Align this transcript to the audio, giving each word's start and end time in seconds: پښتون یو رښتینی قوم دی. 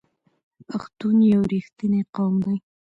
پښتون 0.67 1.15
یو 1.31 1.41
رښتینی 1.51 2.01
قوم 2.15 2.35
دی. 2.45 2.57